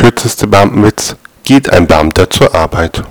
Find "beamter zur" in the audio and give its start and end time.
1.86-2.54